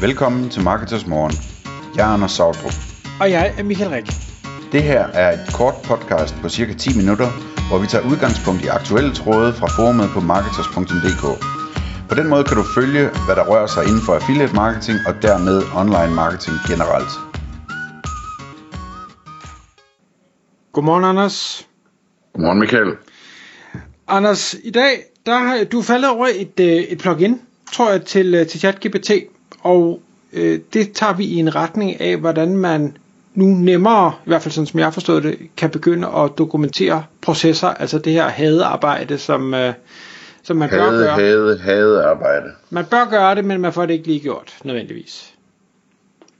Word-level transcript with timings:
Velkommen 0.00 0.50
til 0.50 0.62
Marketers 0.62 1.06
Morgen. 1.06 1.32
Jeg 1.96 2.08
er 2.08 2.12
Anders 2.14 2.32
Sautrup. 2.32 2.72
Og 3.20 3.30
jeg 3.30 3.54
er 3.58 3.62
Michael 3.62 3.90
Rik. 3.90 4.06
Det 4.72 4.82
her 4.82 5.02
er 5.06 5.32
et 5.32 5.54
kort 5.54 5.74
podcast 5.84 6.34
på 6.42 6.48
cirka 6.48 6.72
10 6.74 6.96
minutter, 6.96 7.28
hvor 7.68 7.78
vi 7.78 7.86
tager 7.86 8.10
udgangspunkt 8.10 8.64
i 8.64 8.66
aktuelle 8.66 9.14
tråde 9.14 9.52
fra 9.52 9.66
forumet 9.66 10.08
på 10.14 10.20
marketers.dk. 10.20 11.24
På 12.08 12.14
den 12.14 12.28
måde 12.28 12.44
kan 12.44 12.56
du 12.56 12.64
følge, 12.74 13.04
hvad 13.26 13.36
der 13.36 13.44
rører 13.50 13.66
sig 13.66 13.82
inden 13.88 14.02
for 14.06 14.14
affiliate 14.14 14.54
marketing 14.54 14.98
og 15.08 15.14
dermed 15.22 15.56
online 15.80 16.14
marketing 16.14 16.56
generelt. 16.70 17.12
Godmorgen, 20.72 21.04
Anders. 21.04 21.66
Godmorgen 22.32 22.58
Michael. 22.58 22.92
Anders, 24.08 24.54
i 24.64 24.70
dag 24.70 24.94
der 25.26 25.38
har 25.38 25.64
du 25.64 25.82
faldet 25.82 26.10
over 26.10 26.26
et, 26.26 26.60
øh, 26.60 26.82
et 26.92 26.98
plugin, 26.98 27.40
tror 27.72 27.90
jeg, 27.90 28.04
til, 28.04 28.34
øh, 28.34 28.46
til 28.46 28.60
ChatGPT, 28.60 29.10
og 29.62 30.00
øh, 30.32 30.60
det 30.72 30.92
tager 30.92 31.12
vi 31.12 31.24
i 31.24 31.34
en 31.34 31.54
retning 31.54 32.00
af, 32.00 32.16
hvordan 32.16 32.56
man 32.56 32.96
nu 33.34 33.46
nemmere, 33.46 34.12
i 34.26 34.28
hvert 34.28 34.42
fald 34.42 34.52
sådan 34.52 34.66
som 34.66 34.80
jeg 34.80 34.94
forstået 34.94 35.22
det, 35.22 35.38
kan 35.56 35.70
begynde 35.70 36.08
at 36.08 36.30
dokumentere 36.38 37.04
processer, 37.20 37.68
altså 37.68 37.98
det 37.98 38.12
her 38.12 38.28
hadearbejde, 38.28 39.18
som, 39.18 39.54
øh, 39.54 39.74
som 40.42 40.56
man 40.56 40.68
hade, 40.68 40.82
bør 40.82 40.90
gøre. 40.90 41.14
Hade, 41.14 41.58
hade 41.58 42.04
arbejde. 42.04 42.46
Man 42.70 42.84
bør 42.84 43.10
gøre 43.10 43.34
det, 43.34 43.44
men 43.44 43.60
man 43.60 43.72
får 43.72 43.86
det 43.86 43.94
ikke 43.94 44.06
lige 44.06 44.20
gjort, 44.20 44.56
nødvendigvis. 44.64 45.34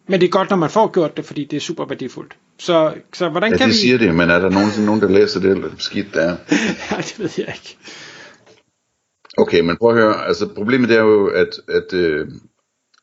Men 0.07 0.21
det 0.21 0.27
er 0.27 0.31
godt, 0.31 0.51
når 0.51 0.57
man 0.57 0.71
får 0.71 0.93
gjort 0.93 1.17
det, 1.17 1.25
fordi 1.25 1.45
det 1.45 1.57
er 1.57 1.61
super 1.61 1.85
værdifuldt. 1.85 2.37
Så, 2.59 2.95
så 3.13 3.29
hvordan 3.29 3.53
Ja, 3.53 3.57
kan 3.57 3.69
det 3.69 3.75
vi... 3.75 3.79
siger 3.79 3.99
det, 3.99 4.15
men 4.15 4.31
er 4.31 4.39
der 4.39 4.51
nogensinde 4.51 4.87
nogen, 4.87 5.01
der 5.01 5.09
læser 5.09 5.41
det, 5.41 5.51
eller 5.51 5.69
skidt 5.79 6.15
der? 6.15 6.29
ja, 6.91 6.97
det 6.97 7.15
ved 7.19 7.31
jeg 7.39 7.49
ikke. 7.49 7.79
Okay, 9.39 9.61
men 9.61 9.77
prøv 9.77 9.91
at 9.91 9.97
høre, 9.97 10.27
altså 10.27 10.49
problemet 10.55 10.91
er 10.91 11.01
jo, 11.01 11.27
at, 11.27 11.49
at 11.69 11.93
øh, 11.93 12.29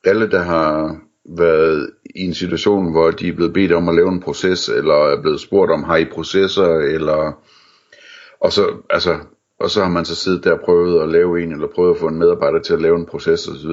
alle, 0.07 0.31
der 0.31 0.41
har 0.41 0.97
været 1.25 1.89
i 2.15 2.21
en 2.21 2.33
situation, 2.33 2.91
hvor 2.91 3.11
de 3.11 3.27
er 3.27 3.33
blevet 3.33 3.53
bedt 3.53 3.71
om 3.71 3.89
at 3.89 3.95
lave 3.95 4.09
en 4.09 4.19
proces, 4.19 4.69
eller 4.69 4.93
er 4.93 5.21
blevet 5.21 5.39
spurgt 5.39 5.71
om, 5.71 5.83
har 5.83 5.97
I 5.97 6.05
processer, 6.05 6.75
eller, 6.75 7.43
og 8.39 8.51
så, 8.51 8.77
altså, 8.89 9.19
og 9.59 9.69
så 9.69 9.81
har 9.81 9.89
man 9.89 10.05
så 10.05 10.15
siddet 10.15 10.43
der 10.43 10.53
og 10.53 10.59
prøvet 10.65 11.01
at 11.01 11.09
lave 11.09 11.43
en, 11.43 11.51
eller 11.51 11.67
prøvet 11.67 11.93
at 11.93 11.99
få 11.99 12.07
en 12.07 12.19
medarbejder 12.19 12.59
til 12.59 12.73
at 12.73 12.81
lave 12.81 12.95
en 12.95 13.05
proces 13.05 13.47
osv. 13.47 13.71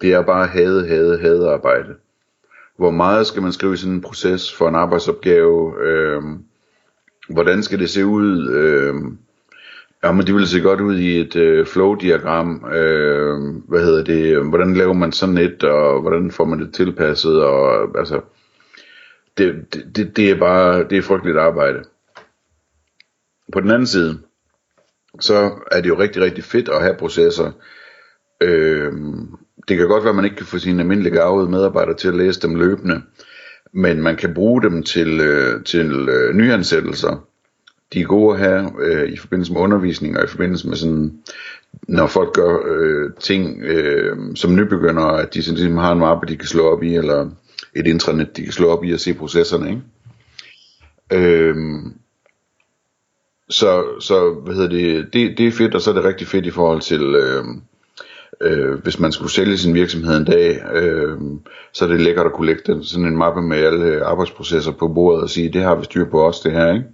Det 0.00 0.12
er 0.12 0.22
bare 0.22 0.46
hade, 0.46 0.86
hade, 0.88 1.18
hade 1.18 1.50
arbejde. 1.50 1.94
Hvor 2.76 2.90
meget 2.90 3.26
skal 3.26 3.42
man 3.42 3.52
skrive 3.52 3.74
i 3.74 3.76
sådan 3.76 3.94
en 3.94 4.00
proces 4.00 4.54
for 4.54 4.68
en 4.68 4.74
arbejdsopgave? 4.74 5.82
Øh, 5.82 6.22
hvordan 7.28 7.62
skal 7.62 7.78
det 7.78 7.90
se 7.90 8.06
ud? 8.06 8.50
Øh, 8.50 8.94
Ja, 10.04 10.12
men 10.12 10.26
det 10.26 10.34
ville 10.34 10.48
se 10.48 10.60
godt 10.60 10.80
ud 10.80 10.98
i 10.98 11.20
et 11.20 11.36
øh, 11.36 11.66
flow-diagram. 11.66 12.64
Øh, 12.72 13.38
hvad 13.68 13.84
hedder 13.84 14.04
det? 14.04 14.48
Hvordan 14.48 14.74
laver 14.74 14.92
man 14.92 15.12
sådan 15.12 15.38
et, 15.38 15.64
og 15.64 16.00
hvordan 16.00 16.30
får 16.30 16.44
man 16.44 16.58
det 16.58 16.74
tilpasset? 16.74 17.44
Og 17.44 17.98
altså, 17.98 18.20
det, 19.38 19.74
det, 19.96 20.16
det 20.16 20.30
er 20.30 20.38
bare 20.38 20.84
det 20.90 20.98
er 20.98 21.02
frygteligt 21.02 21.38
arbejde. 21.38 21.84
På 23.52 23.60
den 23.60 23.70
anden 23.70 23.86
side, 23.86 24.18
så 25.20 25.50
er 25.70 25.80
det 25.80 25.88
jo 25.88 25.98
rigtig, 25.98 26.22
rigtig 26.22 26.44
fedt 26.44 26.68
at 26.68 26.82
have 26.82 26.96
processer. 26.98 27.52
Øh, 28.40 28.92
det 29.68 29.76
kan 29.76 29.88
godt 29.88 30.04
være, 30.04 30.10
at 30.10 30.16
man 30.16 30.24
ikke 30.24 30.36
kan 30.36 30.46
få 30.46 30.58
sine 30.58 30.82
almindelige 30.82 31.14
gavede 31.14 31.50
medarbejdere 31.50 31.96
til 31.96 32.08
at 32.08 32.14
læse 32.14 32.40
dem 32.40 32.54
løbende, 32.54 33.02
men 33.72 34.02
man 34.02 34.16
kan 34.16 34.34
bruge 34.34 34.62
dem 34.62 34.82
til, 34.82 35.20
øh, 35.20 35.64
til 35.64 36.08
øh, 36.08 36.34
nyansættelser 36.34 37.27
de 37.92 38.00
er 38.00 38.04
gode 38.04 38.34
at 38.34 38.40
have 38.40 38.70
øh, 38.80 39.12
i 39.12 39.16
forbindelse 39.16 39.52
med 39.52 39.60
undervisning 39.60 40.18
og 40.18 40.24
i 40.24 40.28
forbindelse 40.28 40.68
med 40.68 40.76
sådan, 40.76 41.12
når 41.88 42.06
folk 42.06 42.32
gør 42.34 42.58
øh, 42.66 43.10
ting 43.20 43.62
øh, 43.62 44.16
som 44.34 44.56
nybegynder, 44.56 45.04
at 45.04 45.34
de 45.34 45.42
sådan, 45.42 45.58
ligesom 45.58 45.76
har 45.76 45.92
en 45.92 45.98
mappe, 45.98 46.26
de 46.26 46.36
kan 46.36 46.48
slå 46.48 46.72
op 46.72 46.82
i, 46.82 46.94
eller 46.94 47.30
et 47.76 47.86
intranet, 47.86 48.36
de 48.36 48.42
kan 48.42 48.52
slå 48.52 48.68
op 48.68 48.84
i 48.84 48.92
og 48.92 49.00
se 49.00 49.14
processerne, 49.14 49.68
ikke? 49.70 49.82
Øh, 51.12 51.56
så, 53.50 53.84
så 54.00 54.34
hvad 54.44 54.54
hedder 54.54 54.68
det, 54.68 55.12
det, 55.12 55.38
det 55.38 55.46
er 55.46 55.52
fedt, 55.52 55.74
og 55.74 55.80
så 55.80 55.90
er 55.90 55.94
det 55.94 56.04
rigtig 56.04 56.26
fedt 56.26 56.46
i 56.46 56.50
forhold 56.50 56.80
til, 56.80 57.02
øh, 57.02 57.44
øh, 58.40 58.82
hvis 58.82 58.98
man 58.98 59.12
skulle 59.12 59.32
sælge 59.32 59.58
sin 59.58 59.74
virksomhed 59.74 60.16
en 60.16 60.24
dag, 60.24 60.62
øh, 60.74 61.18
så 61.72 61.84
er 61.84 61.88
det 61.88 62.00
lækkert 62.00 62.26
at 62.26 62.32
kunne 62.32 62.46
lægge 62.46 62.62
den, 62.66 62.84
sådan 62.84 63.06
en 63.06 63.16
mappe 63.16 63.42
med 63.42 63.58
alle 63.58 64.04
arbejdsprocesser 64.04 64.72
på 64.72 64.88
bordet 64.88 65.22
og 65.22 65.30
sige, 65.30 65.52
det 65.52 65.62
har 65.62 65.74
vi 65.74 65.84
styr 65.84 66.04
på 66.04 66.26
os, 66.26 66.40
det 66.40 66.52
her, 66.52 66.72
ikke? 66.72 66.84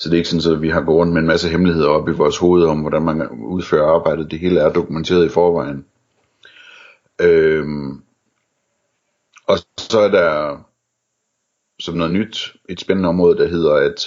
Så 0.00 0.08
det 0.08 0.14
er 0.14 0.18
ikke 0.18 0.28
sådan, 0.28 0.56
at 0.56 0.62
vi 0.62 0.68
har 0.68 0.80
gået 0.80 0.96
rundt 0.96 1.12
med 1.12 1.20
en 1.20 1.26
masse 1.26 1.48
hemmeligheder 1.48 1.88
op 1.88 2.08
i 2.08 2.12
vores 2.12 2.38
hoved 2.38 2.64
om, 2.64 2.80
hvordan 2.80 3.02
man 3.02 3.28
udfører 3.30 3.94
arbejdet. 3.94 4.30
Det 4.30 4.38
hele 4.38 4.60
er 4.60 4.72
dokumenteret 4.72 5.26
i 5.26 5.28
forvejen. 5.28 5.84
Øhm, 7.20 8.02
og 9.46 9.58
så 9.78 10.00
er 10.00 10.08
der 10.08 10.58
som 11.80 11.94
noget 11.94 12.12
nyt 12.12 12.56
et 12.68 12.80
spændende 12.80 13.08
område, 13.08 13.38
der 13.38 13.48
hedder, 13.48 13.74
at 13.74 14.06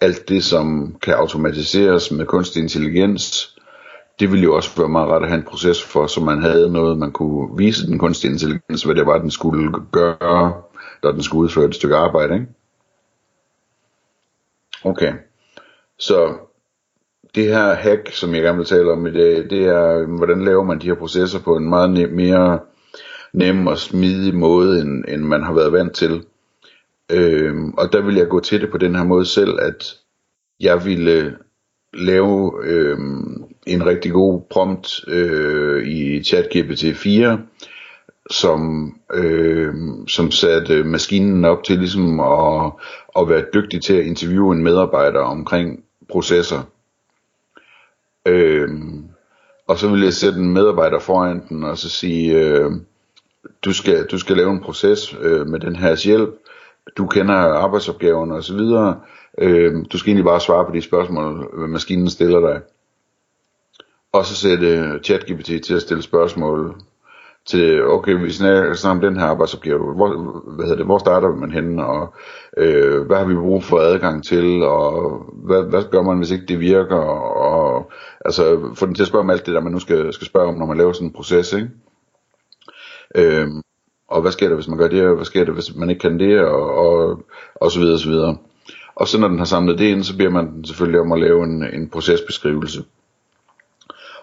alt 0.00 0.28
det, 0.28 0.44
som 0.44 0.96
kan 1.02 1.14
automatiseres 1.14 2.10
med 2.10 2.26
kunstig 2.26 2.62
intelligens, 2.62 3.56
det 4.20 4.30
ville 4.30 4.44
jo 4.44 4.54
også 4.56 4.76
være 4.76 4.88
meget 4.88 5.08
rart 5.08 5.22
at 5.22 5.28
have 5.28 5.38
en 5.38 5.46
proces 5.46 5.82
for, 5.82 6.06
så 6.06 6.20
man 6.20 6.42
havde 6.42 6.72
noget, 6.72 6.98
man 6.98 7.12
kunne 7.12 7.58
vise 7.58 7.86
den 7.86 7.98
kunstige 7.98 8.30
intelligens, 8.30 8.82
hvad 8.82 8.94
det 8.94 9.06
var, 9.06 9.18
den 9.18 9.30
skulle 9.30 9.72
gøre, 9.92 10.62
når 11.02 11.12
den 11.12 11.22
skulle 11.22 11.42
udføre 11.42 11.64
et 11.64 11.74
stykke 11.74 11.96
arbejde, 11.96 12.34
ikke? 12.34 12.46
Okay. 14.84 15.12
Så 15.98 16.34
det 17.34 17.44
her 17.44 17.74
hack, 17.74 18.12
som 18.12 18.34
jeg 18.34 18.42
gerne 18.42 18.58
vil 18.58 18.66
tale 18.66 18.92
om 18.92 19.06
i 19.06 19.12
dag, 19.12 19.50
det 19.50 19.64
er, 19.64 20.06
hvordan 20.16 20.44
laver 20.44 20.64
man 20.64 20.78
de 20.80 20.86
her 20.86 20.94
processer 20.94 21.40
på 21.40 21.56
en 21.56 21.68
meget 21.68 21.88
ne- 21.88 22.14
mere 22.14 22.60
nem 23.32 23.66
og 23.66 23.78
smidig 23.78 24.34
måde, 24.34 24.80
end, 24.80 25.04
end 25.08 25.22
man 25.22 25.42
har 25.42 25.52
været 25.52 25.72
vant 25.72 25.94
til. 25.94 26.24
Øhm, 27.12 27.70
og 27.70 27.92
der 27.92 28.00
vil 28.02 28.14
jeg 28.14 28.28
gå 28.28 28.40
til 28.40 28.60
det 28.60 28.70
på 28.70 28.78
den 28.78 28.94
her 28.96 29.04
måde 29.04 29.26
selv, 29.26 29.58
at 29.60 29.94
jeg 30.60 30.84
ville 30.84 31.12
øh, 31.12 31.32
lave 31.94 32.52
øhm, 32.64 33.44
en 33.66 33.86
rigtig 33.86 34.12
god 34.12 34.40
prompt 34.50 35.08
øh, 35.08 35.88
i 35.88 36.22
ChatGPT 36.22 36.84
4, 36.96 37.40
som, 38.30 38.94
øh, 39.14 39.74
som 40.08 40.30
satte 40.30 40.84
maskinen 40.84 41.44
op 41.44 41.64
til 41.64 41.78
ligesom 41.78 42.20
at, 42.20 42.72
at 43.18 43.28
være 43.28 43.44
dygtig 43.54 43.82
til 43.82 43.94
at 43.94 44.06
interviewe 44.06 44.54
en 44.54 44.62
medarbejder 44.62 45.20
omkring 45.20 45.84
processer. 46.08 46.62
Øh, 48.26 48.68
og 49.66 49.78
så 49.78 49.88
vil 49.88 50.02
jeg 50.02 50.12
sætte 50.12 50.38
en 50.38 50.52
medarbejder 50.52 50.98
foran 50.98 51.42
den 51.48 51.64
og 51.64 51.78
så 51.78 51.88
sige, 51.88 52.38
øh, 52.38 52.70
du, 53.64 53.72
skal, 53.72 54.06
du 54.06 54.18
skal 54.18 54.36
lave 54.36 54.50
en 54.50 54.60
proces 54.60 55.16
øh, 55.20 55.46
med 55.46 55.60
den 55.60 55.76
her 55.76 56.04
hjælp, 56.04 56.30
du 56.96 57.06
kender 57.06 57.34
arbejdsopgaverne 57.34 58.34
osv., 58.34 58.60
øh, 59.38 59.84
du 59.92 59.98
skal 59.98 60.10
egentlig 60.10 60.24
bare 60.24 60.40
svare 60.40 60.64
på 60.64 60.72
de 60.72 60.82
spørgsmål, 60.82 61.50
øh, 61.54 61.68
maskinen 61.68 62.10
stiller 62.10 62.40
dig. 62.40 62.60
Og 64.12 64.26
så 64.26 64.34
sætte 64.34 65.00
ChatGPT 65.04 65.64
til 65.64 65.74
at 65.74 65.82
stille 65.82 66.02
spørgsmål 66.02 66.76
til, 67.50 67.84
okay, 67.86 68.12
vi 68.12 68.32
snakker 68.32 68.88
om 68.90 69.00
den 69.00 69.16
her 69.16 69.26
arbejdsopgave, 69.26 69.94
hvor, 69.94 70.08
hvad 70.54 70.64
hedder 70.64 70.76
det, 70.76 70.86
hvor 70.86 70.98
starter 70.98 71.36
man 71.36 71.50
henne, 71.50 71.86
og 71.86 72.14
øh, 72.56 73.06
hvad 73.06 73.16
har 73.16 73.24
vi 73.24 73.34
brug 73.34 73.64
for 73.64 73.78
adgang 73.78 74.24
til, 74.24 74.62
og 74.62 75.24
hvad, 75.32 75.62
hvad 75.62 75.82
gør 75.90 76.02
man, 76.02 76.18
hvis 76.18 76.30
ikke 76.30 76.46
det 76.46 76.60
virker, 76.60 76.96
og 76.96 77.90
altså 78.24 78.60
få 78.74 78.86
den 78.86 78.94
til 78.94 79.02
at 79.02 79.08
spørge 79.08 79.24
om 79.24 79.30
alt 79.30 79.46
det 79.46 79.54
der, 79.54 79.60
man 79.60 79.72
nu 79.72 79.78
skal, 79.78 80.12
skal 80.12 80.26
spørge 80.26 80.48
om, 80.48 80.54
når 80.58 80.66
man 80.66 80.76
laver 80.76 80.92
sådan 80.92 81.08
en 81.08 81.12
proces, 81.12 81.52
ikke? 81.52 81.70
Øh, 83.14 83.48
og 84.08 84.22
hvad 84.22 84.32
sker 84.32 84.48
der, 84.48 84.54
hvis 84.54 84.68
man 84.68 84.78
gør 84.78 84.88
det, 84.88 85.06
og 85.06 85.14
hvad 85.14 85.24
sker 85.24 85.44
der, 85.44 85.52
hvis 85.52 85.76
man 85.76 85.90
ikke 85.90 86.00
kan 86.00 86.18
det, 86.18 86.40
og, 86.40 86.74
og, 86.74 87.22
og 87.54 87.70
så 87.70 87.78
videre, 87.78 87.94
og 87.94 88.00
så 88.00 88.08
videre. 88.08 88.36
Og 88.94 89.08
så 89.08 89.20
når 89.20 89.28
den 89.28 89.38
har 89.38 89.44
samlet 89.44 89.78
det 89.78 89.84
ind, 89.84 90.04
så 90.04 90.16
beder 90.16 90.30
man 90.30 90.52
den 90.52 90.64
selvfølgelig 90.64 91.00
om 91.00 91.12
at 91.12 91.20
lave 91.20 91.44
en, 91.44 91.64
en 91.64 91.88
procesbeskrivelse. 91.90 92.84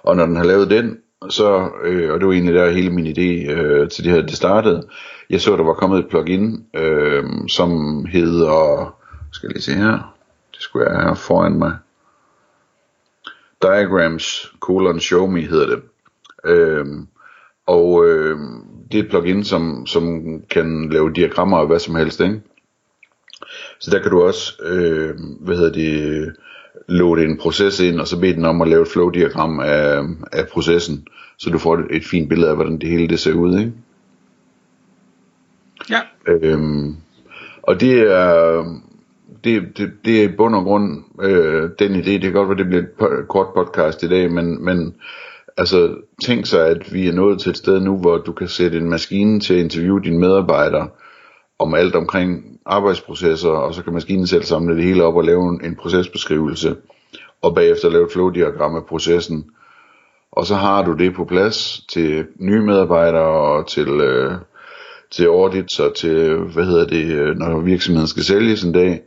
Og 0.03 0.15
når 0.15 0.25
den 0.25 0.35
har 0.35 0.43
lavet 0.43 0.69
den, 0.69 0.97
så, 1.29 1.69
øh, 1.83 2.13
og 2.13 2.19
det 2.19 2.27
var 2.27 2.33
egentlig 2.33 2.55
der 2.55 2.71
hele 2.71 2.89
min 2.89 3.07
idé 3.07 3.51
øh, 3.51 3.89
til 3.89 4.03
det 4.03 4.11
her, 4.11 4.21
det 4.21 4.37
startede. 4.37 4.87
Jeg 5.29 5.41
så, 5.41 5.55
der 5.55 5.63
var 5.63 5.73
kommet 5.73 5.99
et 5.99 6.09
plugin, 6.09 6.65
øh, 6.73 7.23
som 7.47 8.05
hedder, 8.05 8.95
skal 9.31 9.47
jeg 9.47 9.53
lige 9.53 9.63
se 9.63 9.73
her, 9.73 10.15
det 10.51 10.61
skulle 10.61 10.91
jeg 10.91 11.01
have 11.01 11.15
foran 11.15 11.57
mig. 11.57 11.77
Diagrams, 13.61 14.53
colon, 14.59 14.99
show 14.99 15.27
me 15.27 15.41
hedder 15.41 15.65
det. 15.65 15.81
Øh, 16.45 16.85
og 17.65 18.07
øh, 18.07 18.39
det 18.91 18.99
er 18.99 19.03
et 19.03 19.09
plugin, 19.09 19.43
som, 19.43 19.85
som 19.85 20.23
kan 20.49 20.89
lave 20.89 21.13
diagrammer 21.13 21.57
og 21.57 21.67
hvad 21.67 21.79
som 21.79 21.95
helst, 21.95 22.19
ikke? 22.19 22.41
Så 23.79 23.91
der 23.91 24.01
kan 24.01 24.11
du 24.11 24.21
også, 24.21 24.53
øh, 24.63 25.15
hvad 25.39 25.55
hedder 25.55 25.71
det, 25.73 26.35
loade 26.87 27.23
en 27.23 27.37
proces 27.37 27.79
ind, 27.79 27.99
og 27.99 28.07
så 28.07 28.19
bede 28.19 28.33
den 28.33 28.45
om 28.45 28.61
at 28.61 28.67
lave 28.67 28.81
et 28.81 28.87
flow-diagram 28.87 29.59
af, 29.59 30.01
af 30.31 30.47
processen, 30.47 31.07
så 31.37 31.49
du 31.49 31.57
får 31.57 31.77
et, 31.77 31.85
et 31.89 32.05
fint 32.05 32.29
billede 32.29 32.49
af, 32.49 32.55
hvordan 32.55 32.77
det 32.77 32.89
hele 32.89 33.07
det 33.07 33.19
ser 33.19 33.33
ud, 33.33 33.59
ikke? 33.59 33.73
Ja. 35.89 36.01
Øhm, 36.27 36.95
og 37.63 37.81
det 37.81 37.99
er, 37.99 38.63
det, 39.43 39.77
det, 39.77 39.91
det 40.05 40.19
er 40.19 40.23
i 40.23 40.35
bund 40.37 40.55
og 40.55 40.63
grund 40.63 41.03
øh, 41.21 41.69
den 41.79 41.95
idé, 41.95 42.09
det 42.09 42.21
kan 42.21 42.33
godt 42.33 42.49
være, 42.49 42.57
det 42.57 42.67
bliver 42.67 42.81
et 42.81 42.89
po- 43.01 43.25
kort 43.25 43.47
podcast 43.55 44.03
i 44.03 44.09
dag, 44.09 44.31
men, 44.31 44.65
men 44.65 44.95
Altså, 45.57 45.95
tænk 46.21 46.45
sig, 46.45 46.67
at 46.67 46.93
vi 46.93 47.07
er 47.07 47.13
nået 47.13 47.39
til 47.39 47.49
et 47.49 47.57
sted 47.57 47.79
nu, 47.79 47.97
hvor 47.97 48.17
du 48.17 48.31
kan 48.31 48.47
sætte 48.47 48.77
en 48.77 48.89
maskine 48.89 49.39
til 49.39 49.53
at 49.53 49.59
interviewe 49.59 50.01
dine 50.03 50.19
medarbejdere 50.19 50.89
om 51.59 51.73
alt 51.73 51.95
omkring 51.95 52.59
arbejdsprocesser, 52.65 53.49
og 53.49 53.73
så 53.73 53.83
kan 53.83 53.93
maskinen 53.93 54.27
selv 54.27 54.43
samle 54.43 54.75
det 54.75 54.83
hele 54.83 55.03
op 55.03 55.15
og 55.15 55.23
lave 55.23 55.49
en, 55.49 55.65
en 55.65 55.75
procesbeskrivelse, 55.75 56.75
og 57.41 57.55
bagefter 57.55 57.89
lave 57.89 58.05
et 58.05 58.11
flowdiagram 58.11 58.75
af 58.75 58.85
processen. 58.85 59.45
Og 60.31 60.45
så 60.45 60.55
har 60.55 60.85
du 60.85 60.93
det 60.93 61.15
på 61.15 61.25
plads 61.25 61.85
til 61.89 62.25
nye 62.39 62.61
medarbejdere 62.61 63.57
og 63.57 63.67
til, 63.67 63.89
øh, 63.89 64.33
til 65.11 65.25
audits 65.25 65.79
og 65.79 65.95
til, 65.95 66.35
hvad 66.37 66.65
hedder 66.65 66.85
det, 66.85 67.05
øh, 67.05 67.35
når 67.35 67.59
virksomheden 67.59 68.07
skal 68.07 68.23
sælges 68.23 68.63
en 68.63 68.71
dag. 68.71 69.01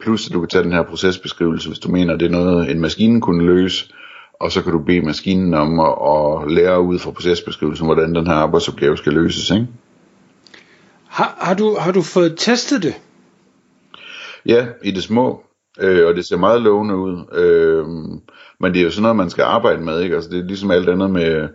Plus 0.00 0.26
at 0.26 0.32
du 0.32 0.40
kan 0.40 0.48
tage 0.48 0.64
den 0.64 0.72
her 0.72 0.82
procesbeskrivelse, 0.82 1.68
hvis 1.68 1.78
du 1.78 1.90
mener, 1.90 2.16
det 2.16 2.26
er 2.26 2.30
noget, 2.30 2.70
en 2.70 2.80
maskine 2.80 3.20
kunne 3.20 3.46
løse, 3.46 3.92
og 4.40 4.52
så 4.52 4.62
kan 4.62 4.72
du 4.72 4.78
bede 4.78 5.06
maskinen 5.06 5.54
om 5.54 5.80
at, 5.80 5.86
at 5.86 6.52
lære 6.52 6.80
ud 6.80 6.98
fra 6.98 7.10
procesbeskrivelsen, 7.10 7.86
hvordan 7.86 8.14
den 8.14 8.26
her 8.26 8.34
arbejdsopgave 8.34 8.96
skal 8.96 9.12
løses. 9.12 9.50
Ikke? 9.50 9.66
Har, 11.18 11.36
har, 11.40 11.54
du, 11.54 11.76
har 11.78 11.92
du 11.92 12.02
fået 12.02 12.34
testet 12.36 12.82
det? 12.82 12.94
Ja, 14.46 14.66
i 14.82 14.90
det 14.90 15.02
små, 15.02 15.42
øh, 15.80 16.06
og 16.06 16.14
det 16.14 16.26
ser 16.26 16.36
meget 16.36 16.62
lovende 16.62 16.96
ud. 16.96 17.24
Øh, 17.32 17.86
men 18.60 18.74
det 18.74 18.80
er 18.80 18.84
jo 18.84 18.90
sådan 18.90 19.02
noget, 19.02 19.16
man 19.16 19.30
skal 19.30 19.42
arbejde 19.42 19.82
med, 19.82 20.02
ikke? 20.02 20.14
Altså, 20.14 20.30
det 20.30 20.38
er 20.38 20.44
ligesom 20.44 20.70
alt 20.70 20.88
andet 20.88 21.10
med, 21.10 21.48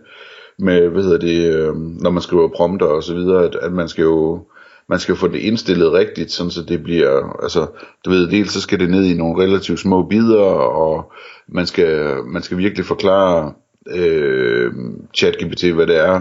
med 0.58 0.88
hvad 0.88 1.02
hedder 1.02 1.18
det, 1.18 1.54
øh, 1.54 1.76
når 1.76 2.10
man 2.10 2.22
skriver 2.22 2.48
prompter 2.56 2.86
og 2.86 3.02
så 3.02 3.14
videre, 3.14 3.44
at, 3.44 3.54
at 3.54 3.72
man 3.72 3.88
skal 3.88 4.02
jo 4.02 4.46
man 4.88 4.98
skal 4.98 5.16
få 5.16 5.28
det 5.28 5.38
indstillet 5.38 5.92
rigtigt, 5.92 6.32
sådan 6.32 6.50
så 6.50 6.62
det 6.62 6.82
bliver, 6.82 7.42
altså, 7.42 7.66
du 8.04 8.10
ved, 8.10 8.28
dels 8.28 8.52
så 8.52 8.60
skal 8.60 8.80
det 8.80 8.90
ned 8.90 9.04
i 9.04 9.16
nogle 9.16 9.42
relativt 9.42 9.80
små 9.80 10.02
bidder, 10.02 10.44
og 10.54 11.12
man 11.48 11.66
skal, 11.66 12.16
man 12.24 12.42
skal 12.42 12.58
virkelig 12.58 12.86
forklare 12.86 13.52
øh, 13.90 14.72
ChatGPT, 15.14 15.64
hvad 15.64 15.86
det 15.86 15.96
er, 15.96 16.20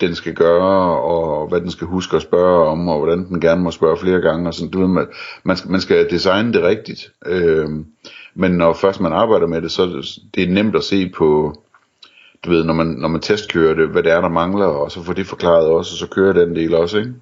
den 0.00 0.14
skal 0.14 0.34
gøre, 0.34 1.00
og 1.00 1.48
hvad 1.48 1.60
den 1.60 1.70
skal 1.70 1.86
huske 1.86 2.16
at 2.16 2.22
spørge 2.22 2.68
om, 2.68 2.88
og 2.88 2.98
hvordan 2.98 3.28
den 3.28 3.40
gerne 3.40 3.62
må 3.62 3.70
spørge 3.70 3.96
flere 3.96 4.20
gange, 4.20 4.48
og 4.48 4.54
sådan, 4.54 4.70
du 4.70 4.80
ved, 4.80 4.88
man, 4.88 5.06
man, 5.44 5.56
skal, 5.56 5.70
man 5.70 5.80
skal 5.80 6.10
designe 6.10 6.52
det 6.52 6.62
rigtigt. 6.62 7.12
Øh, 7.26 7.68
men 8.34 8.50
når 8.50 8.72
først 8.72 9.00
man 9.00 9.12
arbejder 9.12 9.46
med 9.46 9.62
det, 9.62 9.70
så 9.70 10.10
det 10.34 10.42
er 10.42 10.48
nemt 10.48 10.76
at 10.76 10.84
se 10.84 11.08
på, 11.08 11.54
du 12.44 12.50
ved, 12.50 12.64
når 12.64 12.74
man, 12.74 12.86
når 12.86 13.08
man 13.08 13.20
testkører 13.20 13.74
det, 13.74 13.88
hvad 13.88 14.02
det 14.02 14.12
er, 14.12 14.20
der 14.20 14.28
mangler, 14.28 14.66
og 14.66 14.90
så 14.90 15.02
får 15.02 15.12
det 15.12 15.26
forklaret 15.26 15.66
også, 15.66 15.94
og 15.94 15.98
så 15.98 16.06
kører 16.06 16.32
den 16.32 16.56
del 16.56 16.74
også, 16.74 16.98
ikke? 16.98 17.12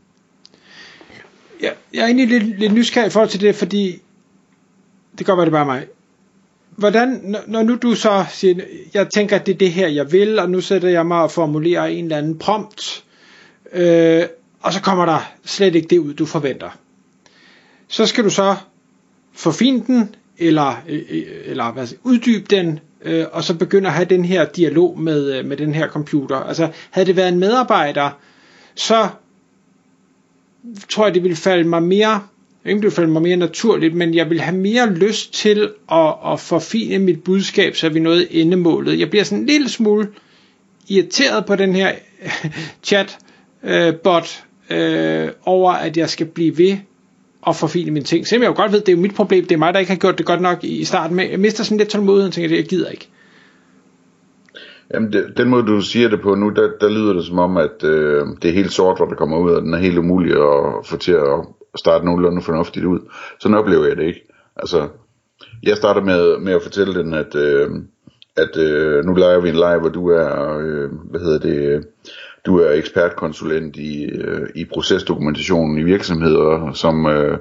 Ja, 1.62 1.70
jeg 1.94 2.00
er 2.00 2.06
egentlig 2.06 2.28
lidt, 2.28 2.58
lidt 2.58 2.72
nysgerrig 2.72 3.06
i 3.06 3.10
forhold 3.10 3.30
til 3.30 3.40
det, 3.40 3.54
fordi 3.54 4.02
det 5.18 5.26
kan 5.26 5.36
godt 5.36 5.36
være, 5.36 5.44
det 5.44 5.52
bare 5.52 5.66
mig. 5.66 5.86
Hvordan, 6.76 7.36
når, 7.46 7.62
nu 7.62 7.76
du 7.76 7.94
så 7.94 8.24
siger, 8.30 8.64
jeg 8.94 9.08
tænker, 9.08 9.36
at 9.36 9.46
det 9.46 9.54
er 9.54 9.58
det 9.58 9.72
her, 9.72 9.88
jeg 9.88 10.12
vil, 10.12 10.38
og 10.38 10.50
nu 10.50 10.60
sætter 10.60 10.88
jeg 10.88 11.06
mig 11.06 11.22
og 11.22 11.30
formulerer 11.30 11.86
en 11.86 12.04
eller 12.04 12.16
anden 12.16 12.38
prompt, 12.38 13.04
øh, 13.72 14.24
og 14.60 14.72
så 14.72 14.80
kommer 14.82 15.06
der 15.06 15.32
slet 15.44 15.74
ikke 15.74 15.88
det 15.88 15.98
ud, 15.98 16.14
du 16.14 16.26
forventer. 16.26 16.70
Så 17.88 18.06
skal 18.06 18.24
du 18.24 18.30
så 18.30 18.56
forfine 19.32 19.84
den, 19.86 20.14
eller, 20.38 20.82
øh, 20.88 21.02
eller 21.44 21.72
hvad, 21.72 21.88
uddybe 22.02 22.46
den, 22.56 22.80
øh, 23.02 23.26
og 23.32 23.44
så 23.44 23.54
begynde 23.54 23.88
at 23.88 23.94
have 23.94 24.04
den 24.04 24.24
her 24.24 24.44
dialog 24.44 25.00
med, 25.00 25.38
øh, 25.38 25.44
med 25.44 25.56
den 25.56 25.74
her 25.74 25.88
computer. 25.88 26.36
Altså, 26.36 26.70
havde 26.90 27.06
det 27.06 27.16
været 27.16 27.28
en 27.28 27.38
medarbejder, 27.38 28.10
så 28.74 29.08
tror 30.88 31.04
jeg, 31.04 31.14
det 31.14 31.22
ville 31.22 31.36
falde 31.36 31.68
mig 31.68 31.82
mere, 31.82 32.22
ikke 32.68 32.82
det 32.82 32.98
ville 32.98 33.12
mig 33.12 33.22
mere 33.22 33.36
naturligt, 33.36 33.94
men 33.94 34.14
jeg 34.14 34.30
vil 34.30 34.40
have 34.40 34.56
mere 34.56 34.94
lyst 34.94 35.34
til 35.34 35.70
at, 35.92 36.14
at 36.26 36.40
forfine 36.40 36.98
mit 36.98 37.24
budskab, 37.24 37.76
så 37.76 37.88
vi 37.88 38.00
nåede 38.00 38.32
endemålet. 38.32 39.00
Jeg 39.00 39.10
bliver 39.10 39.24
sådan 39.24 39.38
en 39.38 39.46
lille 39.46 39.68
smule 39.68 40.08
irriteret 40.88 41.46
på 41.46 41.56
den 41.56 41.74
her 41.74 41.92
chat 42.88 43.18
øh, 43.64 43.94
bot 43.94 44.44
øh, 44.70 45.28
over, 45.44 45.72
at 45.72 45.96
jeg 45.96 46.10
skal 46.10 46.26
blive 46.26 46.58
ved 46.58 46.76
at 47.46 47.56
forfine 47.56 47.90
mine 47.90 48.04
ting. 48.04 48.26
Selvom 48.26 48.42
jeg 48.42 48.48
jo 48.48 48.62
godt 48.62 48.72
ved, 48.72 48.80
det 48.80 48.88
er 48.88 48.96
jo 48.96 49.02
mit 49.02 49.14
problem, 49.14 49.44
det 49.44 49.52
er 49.52 49.58
mig, 49.58 49.74
der 49.74 49.80
ikke 49.80 49.92
har 49.92 49.98
gjort 49.98 50.18
det 50.18 50.26
godt 50.26 50.40
nok 50.40 50.64
i 50.64 50.84
starten, 50.84 51.16
men 51.16 51.30
jeg 51.30 51.40
mister 51.40 51.64
sådan 51.64 51.78
lidt 51.78 51.88
tålmodighed 51.88 52.28
og 52.28 52.32
tænker, 52.32 52.50
at 52.50 52.56
jeg 52.56 52.68
gider 52.68 52.90
ikke. 52.90 53.08
Jamen, 54.94 55.12
det, 55.12 55.24
den 55.36 55.48
måde 55.48 55.66
du 55.66 55.80
siger 55.80 56.08
det 56.08 56.20
på 56.20 56.34
nu, 56.34 56.48
der, 56.48 56.70
der 56.80 56.88
lyder 56.88 57.12
det 57.12 57.24
som 57.24 57.38
om, 57.38 57.56
at 57.56 57.84
øh, 57.84 58.26
det 58.42 58.48
er 58.48 58.54
helt 58.54 58.72
sort, 58.72 58.96
hvor 58.96 59.06
det 59.06 59.18
kommer 59.18 59.38
ud, 59.38 59.50
og 59.50 59.62
den 59.62 59.74
er 59.74 59.78
helt 59.78 59.98
umulig 59.98 60.32
at 60.32 60.86
få 60.86 60.96
til 60.96 61.12
at 61.12 61.46
starte 61.78 62.04
nogenlunde 62.04 62.42
fornuftigt 62.42 62.86
ud. 62.86 63.00
Sådan 63.40 63.58
oplever 63.58 63.86
jeg 63.86 63.96
det 63.96 64.02
ikke. 64.02 64.26
Altså, 64.56 64.88
jeg 65.62 65.76
starter 65.76 66.00
med, 66.00 66.38
med 66.38 66.52
at 66.52 66.62
fortælle 66.62 66.94
den, 66.94 67.14
at, 67.14 67.34
øh, 67.34 67.70
at 68.36 68.56
øh, 68.56 69.04
nu 69.04 69.14
leger 69.14 69.40
vi 69.40 69.48
en 69.48 69.54
leg, 69.54 69.78
hvor 69.78 69.88
du 69.88 70.08
er, 70.08 70.58
øh, 70.58 70.90
hvad 71.10 71.20
hedder 71.20 71.38
det, 71.38 71.86
du 72.46 72.58
er 72.58 72.70
ekspertkonsulent 72.70 73.76
i, 73.76 74.04
øh, 74.04 74.48
i 74.54 74.64
procesdokumentationen 74.64 75.78
i 75.78 75.82
virksomheder, 75.82 76.72
som, 76.72 77.06
øh, 77.06 77.38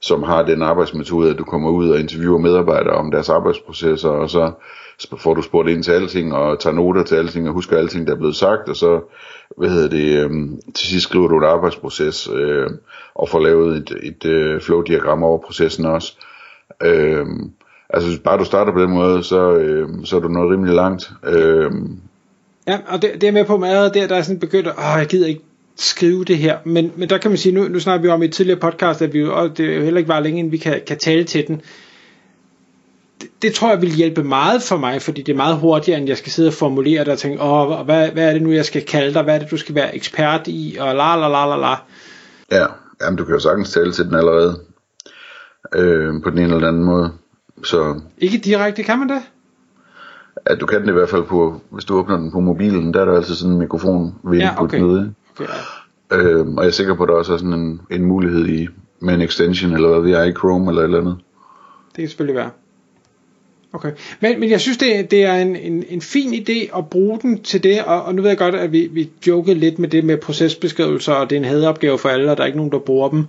som 0.00 0.22
har 0.22 0.42
den 0.42 0.62
arbejdsmetode, 0.62 1.30
at 1.30 1.38
du 1.38 1.44
kommer 1.44 1.70
ud 1.70 1.90
og 1.90 2.00
interviewer 2.00 2.38
medarbejdere 2.38 2.94
om 2.94 3.10
deres 3.10 3.28
arbejdsprocesser, 3.28 4.08
og 4.08 4.30
så 4.30 4.52
så 4.87 4.87
får 5.18 5.34
du 5.34 5.42
spurgt 5.42 5.68
ind 5.68 5.82
til 5.82 5.92
alting, 5.92 6.34
og 6.34 6.60
tager 6.60 6.74
noter 6.74 7.02
til 7.02 7.14
alting, 7.14 7.48
og 7.48 7.54
husker 7.54 7.78
alting, 7.78 8.06
der 8.06 8.12
er 8.12 8.18
blevet 8.18 8.36
sagt, 8.36 8.68
og 8.68 8.76
så, 8.76 9.00
hvad 9.56 9.68
hedder 9.68 9.88
det, 9.88 10.24
øh, 10.24 10.30
til 10.74 10.88
sidst 10.88 11.04
skriver 11.04 11.28
du 11.28 11.38
et 11.38 11.44
arbejdsproces, 11.44 12.28
øh, 12.34 12.70
og 13.14 13.28
får 13.28 13.40
lavet 13.40 13.76
et, 13.76 13.96
et 14.02 14.24
øh, 14.24 14.60
flow-diagram 14.60 15.22
over 15.22 15.38
processen 15.38 15.84
også. 15.84 16.16
Øh, 16.82 17.26
altså, 17.90 18.08
hvis 18.08 18.18
bare 18.18 18.38
du 18.38 18.44
starter 18.44 18.72
på 18.72 18.80
den 18.80 18.90
måde, 18.90 19.24
så, 19.24 19.56
øh, 19.56 19.88
så 20.04 20.16
er 20.16 20.20
du 20.20 20.28
nået 20.28 20.50
rimelig 20.50 20.74
langt. 20.74 21.10
Øh, 21.24 21.70
Ja, 22.68 22.78
og 22.86 23.02
det, 23.02 23.10
det 23.20 23.28
er 23.28 23.32
med 23.32 23.44
på 23.44 23.56
meget 23.56 23.94
der, 23.94 24.06
der 24.06 24.16
er 24.16 24.22
sådan 24.22 24.40
begyndt, 24.40 24.68
åh, 24.68 24.98
jeg 24.98 25.06
gider 25.06 25.26
ikke 25.26 25.40
skrive 25.76 26.24
det 26.24 26.38
her, 26.38 26.58
men, 26.64 26.92
men 26.96 27.08
der 27.08 27.18
kan 27.18 27.30
man 27.30 27.38
sige, 27.38 27.54
nu, 27.54 27.68
nu 27.68 27.80
snakker 27.80 28.02
vi 28.02 28.08
om 28.08 28.22
i 28.22 28.24
et 28.24 28.32
tidligere 28.32 28.60
podcast, 28.60 29.02
at 29.02 29.12
vi 29.12 29.18
jo, 29.18 29.36
og 29.36 29.58
det 29.58 29.70
er 29.70 29.76
jo 29.76 29.82
heller 29.82 29.98
ikke 29.98 30.08
var 30.08 30.20
længe, 30.20 30.38
inden 30.38 30.52
vi 30.52 30.56
kan, 30.56 30.80
kan 30.86 30.98
tale 30.98 31.24
til 31.24 31.46
den, 31.46 31.60
det, 33.20 33.28
det 33.42 33.52
tror 33.54 33.70
jeg 33.70 33.80
vil 33.82 33.90
hjælpe 33.90 34.24
meget 34.24 34.62
for 34.62 34.76
mig, 34.76 35.02
fordi 35.02 35.22
det 35.22 35.32
er 35.32 35.36
meget 35.36 35.56
hurtigere, 35.56 35.98
end 35.98 36.08
jeg 36.08 36.16
skal 36.16 36.32
sidde 36.32 36.48
og 36.48 36.54
formulere 36.54 37.04
det 37.04 37.08
og 37.08 37.18
tænke, 37.18 37.42
åh, 37.42 37.84
hvad, 37.84 38.08
hvad 38.08 38.28
er 38.28 38.32
det 38.32 38.42
nu, 38.42 38.50
jeg 38.52 38.64
skal 38.64 38.84
kalde 38.84 39.14
dig, 39.14 39.22
hvad 39.22 39.34
er 39.34 39.38
det, 39.38 39.50
du 39.50 39.56
skal 39.56 39.74
være 39.74 39.96
ekspert 39.96 40.48
i, 40.48 40.76
og 40.80 40.94
la 40.94 41.16
la 41.16 41.28
la 41.28 41.46
la 41.46 41.56
la. 41.56 41.74
Ja, 42.52 42.66
jamen 43.00 43.18
du 43.18 43.24
kan 43.24 43.34
jo 43.34 43.40
sagtens 43.40 43.72
tale 43.72 43.92
til 43.92 44.04
den 44.04 44.14
allerede, 44.14 44.60
øh, 45.74 46.22
på 46.22 46.30
den 46.30 46.38
ene 46.38 46.54
eller 46.54 46.68
anden 46.68 46.84
måde. 46.84 47.12
Så, 47.64 48.00
Ikke 48.18 48.38
direkte, 48.38 48.82
kan 48.82 48.98
man 48.98 49.08
det? 49.08 49.22
ja, 50.50 50.54
du 50.54 50.66
kan 50.66 50.80
den 50.80 50.88
i 50.88 50.92
hvert 50.92 51.08
fald 51.08 51.24
på, 51.24 51.60
hvis 51.70 51.84
du 51.84 51.94
åbner 51.94 52.16
den 52.16 52.30
på 52.30 52.40
mobilen, 52.40 52.94
der 52.94 53.00
er 53.00 53.04
der 53.04 53.16
altid 53.16 53.34
sådan 53.34 53.52
en 53.52 53.58
mikrofon 53.58 54.14
ved 54.24 54.38
Ja, 54.38 54.62
okay. 54.62 54.80
Okay, 54.80 55.06
ja. 55.40 56.16
Øh, 56.16 56.46
og 56.46 56.62
jeg 56.62 56.66
er 56.66 56.72
sikker 56.72 56.94
på, 56.94 57.02
at 57.02 57.08
der 57.08 57.14
også 57.14 57.32
er 57.32 57.36
sådan 57.36 57.52
en, 57.52 57.80
en 57.90 58.04
mulighed 58.04 58.46
i, 58.46 58.68
med 59.00 59.14
en 59.14 59.20
extension, 59.20 59.72
eller 59.72 59.88
hvad 59.88 60.00
ved 60.00 60.10
jeg, 60.10 60.28
i 60.28 60.32
Chrome 60.32 60.70
eller 60.70 60.82
et 60.82 60.84
eller 60.84 61.00
andet. 61.00 61.16
Det 61.88 61.96
kan 61.96 62.08
selvfølgelig 62.08 62.36
være. 62.36 62.50
Okay. 63.72 63.90
Men, 64.20 64.40
men 64.40 64.50
jeg 64.50 64.60
synes, 64.60 64.78
det, 64.78 65.10
det 65.10 65.24
er 65.24 65.34
en, 65.34 65.56
en, 65.56 65.84
en 65.88 66.00
fin 66.00 66.34
idé 66.34 66.78
at 66.78 66.88
bruge 66.90 67.18
den 67.22 67.42
til 67.42 67.62
det, 67.62 67.82
og, 67.84 68.02
og 68.02 68.14
nu 68.14 68.22
ved 68.22 68.30
jeg 68.30 68.38
godt, 68.38 68.54
at 68.54 68.72
vi, 68.72 68.88
vi 68.92 69.10
jokede 69.26 69.58
lidt 69.58 69.78
med 69.78 69.88
det 69.88 70.04
med 70.04 70.16
procesbeskrivelser, 70.16 71.12
og 71.12 71.30
det 71.30 71.36
er 71.36 71.40
en 71.40 71.48
hadeopgave 71.48 71.98
for 71.98 72.08
alle, 72.08 72.30
og 72.30 72.36
der 72.36 72.42
er 72.42 72.46
ikke 72.46 72.58
nogen, 72.58 72.72
der 72.72 72.78
bruger 72.78 73.08
dem. 73.08 73.26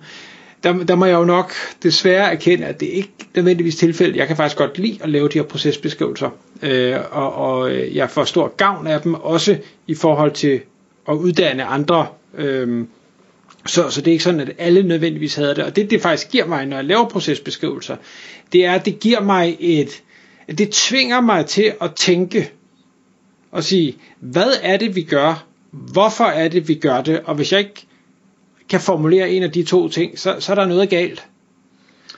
Der, 0.63 0.83
der 0.83 0.95
må 0.95 1.05
jeg 1.05 1.13
jo 1.13 1.25
nok 1.25 1.53
desværre 1.83 2.31
erkende, 2.31 2.65
at 2.65 2.79
det 2.79 2.85
ikke 2.85 3.11
nødvendigvis 3.35 3.75
tilfælde. 3.75 4.17
Jeg 4.17 4.27
kan 4.27 4.35
faktisk 4.35 4.57
godt 4.57 4.77
lide 4.77 4.99
at 5.03 5.09
lave 5.09 5.27
de 5.27 5.33
her 5.33 5.43
procesbeskrivelser, 5.43 6.29
øh, 6.61 6.95
og, 7.11 7.35
og 7.35 7.71
øh, 7.71 7.95
jeg 7.95 8.09
får 8.09 8.23
stor 8.23 8.53
gavn 8.57 8.87
af 8.87 9.01
dem, 9.01 9.13
også 9.13 9.57
i 9.87 9.95
forhold 9.95 10.31
til 10.31 10.61
at 11.09 11.13
uddanne 11.13 11.63
andre. 11.63 12.07
Øh, 12.37 12.85
så, 13.65 13.89
så 13.89 14.01
det 14.01 14.07
er 14.07 14.11
ikke 14.11 14.23
sådan, 14.23 14.39
at 14.39 14.51
alle 14.57 14.83
nødvendigvis 14.83 15.35
havde 15.35 15.55
det. 15.55 15.63
Og 15.63 15.75
det, 15.75 15.91
det 15.91 16.01
faktisk 16.01 16.31
giver 16.31 16.45
mig, 16.45 16.65
når 16.65 16.75
jeg 16.75 16.85
laver 16.85 17.07
procesbeskrivelser, 17.09 17.95
det 18.53 18.65
er, 18.65 18.73
at 18.73 18.85
det 18.85 18.99
giver 18.99 19.21
mig 19.21 19.57
et, 19.59 20.01
det 20.57 20.69
tvinger 20.71 21.21
mig 21.21 21.45
til 21.45 21.73
at 21.81 21.95
tænke 21.95 22.51
og 23.51 23.63
sige, 23.63 23.97
hvad 24.19 24.51
er 24.61 24.77
det, 24.77 24.95
vi 24.95 25.03
gør? 25.03 25.45
Hvorfor 25.71 26.23
er 26.23 26.47
det, 26.47 26.67
vi 26.67 26.75
gør 26.75 27.01
det? 27.01 27.21
Og 27.25 27.35
hvis 27.35 27.51
jeg 27.51 27.59
ikke 27.59 27.87
kan 28.69 28.79
formulere 28.79 29.29
en 29.29 29.43
af 29.43 29.51
de 29.51 29.63
to 29.63 29.89
ting, 29.89 30.19
så, 30.19 30.35
så 30.39 30.51
er 30.51 30.55
der 30.55 30.65
noget 30.65 30.89
galt. 30.89 31.27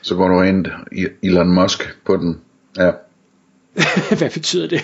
Så 0.02 0.16
går 0.16 0.28
du 0.28 0.36
rent 0.38 0.68
i 0.92 1.08
Elon 1.24 1.54
Musk 1.54 1.98
på 2.06 2.18
den. 2.18 2.42
Ja. 2.78 2.92
hvad 4.18 4.34
betyder 4.34 4.68
det? 4.68 4.82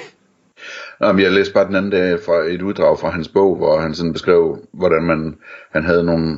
Nå, 0.99 1.17
jeg 1.17 1.31
læste 1.31 1.53
bare 1.53 1.67
den 1.67 1.75
anden 1.75 1.91
dag 1.91 2.19
fra 2.25 2.53
et 2.53 2.61
uddrag 2.61 2.99
fra 2.99 3.09
hans 3.09 3.27
bog, 3.27 3.55
hvor 3.55 3.79
han 3.79 3.95
sådan 3.95 4.13
beskrev, 4.13 4.67
hvordan 4.71 5.03
man, 5.03 5.37
han 5.71 5.83
havde 5.83 6.03
nogle, 6.03 6.37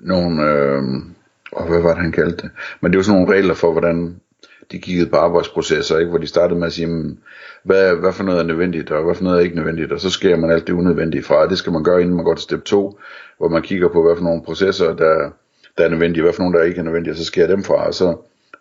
nogle 0.00 0.42
øh, 0.42 0.82
og 1.52 1.68
hvad 1.68 1.80
var 1.80 1.94
det, 1.94 2.02
han 2.02 2.12
kaldte 2.12 2.36
det? 2.36 2.50
Men 2.80 2.92
det 2.92 2.96
var 2.96 3.02
sådan 3.02 3.20
nogle 3.20 3.36
regler 3.36 3.54
for, 3.54 3.72
hvordan 3.72 4.20
de 4.72 4.78
kiggede 4.78 5.10
på 5.10 5.16
arbejdsprocesser, 5.16 5.98
ikke? 5.98 6.10
hvor 6.10 6.18
de 6.18 6.26
startede 6.26 6.58
med 6.58 6.66
at 6.66 6.72
sige, 6.72 7.16
hvad, 7.64 7.94
hvad 7.94 8.12
for 8.12 8.24
noget 8.24 8.40
er 8.40 8.44
nødvendigt, 8.44 8.90
og 8.90 9.04
hvad 9.04 9.14
for 9.14 9.24
noget 9.24 9.38
er 9.38 9.42
ikke 9.42 9.56
nødvendigt, 9.56 9.92
og 9.92 10.00
så 10.00 10.10
skærer 10.10 10.36
man 10.36 10.50
alt 10.50 10.66
det 10.66 10.72
unødvendige 10.72 11.22
fra, 11.22 11.34
og 11.34 11.50
det 11.50 11.58
skal 11.58 11.72
man 11.72 11.84
gøre, 11.84 12.00
inden 12.00 12.16
man 12.16 12.24
går 12.24 12.34
til 12.34 12.42
step 12.42 12.64
2, 12.64 12.98
hvor 13.38 13.48
man 13.48 13.62
kigger 13.62 13.88
på, 13.88 14.02
hvad 14.02 14.16
for 14.16 14.24
nogle 14.24 14.42
processer, 14.42 14.94
der, 14.94 15.30
der 15.78 15.84
er 15.84 15.88
nødvendige, 15.88 16.22
hvad 16.22 16.32
for 16.32 16.42
nogle, 16.42 16.58
der 16.58 16.64
ikke 16.64 16.78
er 16.78 16.82
nødvendige, 16.82 17.12
og 17.12 17.16
så 17.16 17.24
skærer 17.24 17.46
dem 17.46 17.64
fra, 17.64 17.86
og 17.86 17.94
så 17.94 18.16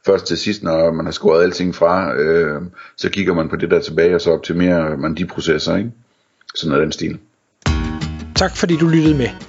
først 0.06 0.26
til 0.26 0.38
sidst, 0.38 0.64
når 0.64 0.92
man 0.92 1.06
har 1.06 1.12
skåret 1.12 1.44
alting 1.44 1.76
fra, 1.76 2.16
øh, 2.16 2.62
så 2.98 3.10
kigger 3.10 3.34
man 3.34 3.50
på 3.50 3.56
det 3.56 3.72
der 3.72 3.80
tilbage, 3.80 4.16
og 4.16 4.22
så 4.22 4.32
optimerer 4.32 4.98
man 4.98 5.16
de 5.16 5.26
processer, 5.26 5.78
ikke? 5.78 5.92
Sådan 6.56 6.76
er 6.76 6.80
den 6.80 6.92
stil. 6.92 7.20
Tak 8.36 8.56
fordi 8.56 8.78
du 8.78 8.88
lyttede 8.88 9.18
med. 9.18 9.49